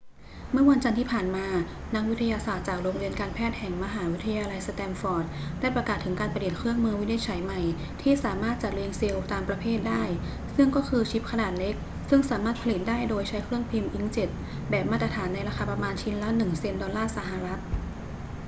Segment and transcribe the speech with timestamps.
[0.51, 1.47] เมื่อวันจันทร์ที่ผ่านมา
[1.95, 5.25] นักวิทยาศาสตร์จากโรงเรียนการแพทย์แห่งมหาวิทยาลัยสแตนฟอร์ด
[5.59, 7.59] ได้ประกาศถึงการประดิษฐ์เครื่องมือวินิจฉัยใหม่
[8.01, 10.03] ที่สามารถจัดเรียงเซลล์ตามประเภทได้
[10.55, 11.75] ซึ่งก็คือชิปขนาดเล็ก
[12.09, 14.29] ซึ่งสามารถผลิตได้โดยใช้เครื่องพิมพ์อิงค์เจ็ต
[14.69, 17.59] แบบมาตรฐานในราคาประมาณชิ้นละหนึ่งเซ็นต์ดอลลาร์สหรัฐ